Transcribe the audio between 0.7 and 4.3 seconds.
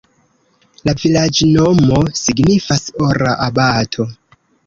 La vilaĝnomo signifas: ora-abato.